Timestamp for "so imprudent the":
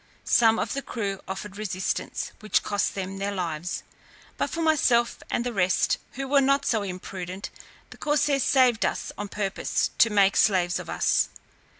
6.65-7.97